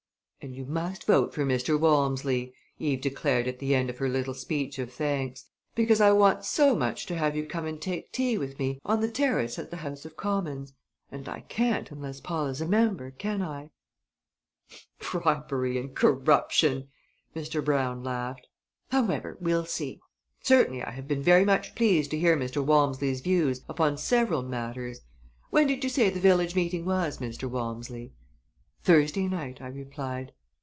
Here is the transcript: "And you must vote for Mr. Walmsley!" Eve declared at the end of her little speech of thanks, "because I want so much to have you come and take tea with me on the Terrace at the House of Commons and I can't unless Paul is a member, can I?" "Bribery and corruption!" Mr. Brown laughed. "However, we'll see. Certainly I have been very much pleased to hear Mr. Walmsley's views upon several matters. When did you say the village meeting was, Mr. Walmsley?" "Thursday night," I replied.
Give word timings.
"And 0.43 0.55
you 0.55 0.65
must 0.65 1.03
vote 1.05 1.35
for 1.35 1.43
Mr. 1.45 1.79
Walmsley!" 1.79 2.55
Eve 2.79 2.99
declared 2.99 3.47
at 3.47 3.59
the 3.59 3.75
end 3.75 3.91
of 3.91 3.99
her 3.99 4.09
little 4.09 4.33
speech 4.33 4.79
of 4.79 4.91
thanks, 4.91 5.45
"because 5.75 6.01
I 6.01 6.11
want 6.13 6.45
so 6.45 6.75
much 6.75 7.05
to 7.05 7.15
have 7.15 7.35
you 7.35 7.45
come 7.45 7.67
and 7.67 7.79
take 7.79 8.11
tea 8.11 8.39
with 8.39 8.57
me 8.57 8.79
on 8.83 9.01
the 9.01 9.07
Terrace 9.11 9.59
at 9.59 9.69
the 9.69 9.77
House 9.77 10.03
of 10.03 10.17
Commons 10.17 10.73
and 11.11 11.29
I 11.29 11.41
can't 11.41 11.91
unless 11.91 12.19
Paul 12.21 12.47
is 12.47 12.59
a 12.59 12.67
member, 12.67 13.11
can 13.11 13.43
I?" 13.43 13.69
"Bribery 14.97 15.77
and 15.77 15.95
corruption!" 15.95 16.87
Mr. 17.35 17.63
Brown 17.63 18.03
laughed. 18.03 18.47
"However, 18.89 19.37
we'll 19.39 19.65
see. 19.65 19.99
Certainly 20.41 20.81
I 20.81 20.89
have 20.89 21.07
been 21.07 21.21
very 21.21 21.45
much 21.45 21.75
pleased 21.75 22.09
to 22.09 22.17
hear 22.19 22.35
Mr. 22.35 22.65
Walmsley's 22.65 23.21
views 23.21 23.61
upon 23.69 23.95
several 23.99 24.41
matters. 24.41 25.01
When 25.51 25.67
did 25.67 25.83
you 25.83 25.89
say 25.91 26.09
the 26.09 26.19
village 26.19 26.55
meeting 26.55 26.83
was, 26.83 27.19
Mr. 27.19 27.47
Walmsley?" 27.47 28.13
"Thursday 28.83 29.27
night," 29.27 29.61
I 29.61 29.67
replied. 29.67 30.31